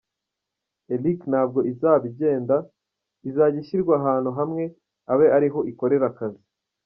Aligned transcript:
Elliq 0.93 1.19
ntabwo 1.31 1.59
izaba 1.71 2.03
igenda, 2.11 2.55
izajya 3.29 3.57
ishyirwa 3.63 3.93
ahantu 4.01 4.29
hamwe 4.39 4.63
abe 5.11 5.25
ariho 5.37 5.59
ikorera 5.73 6.05
akazi. 6.11 6.43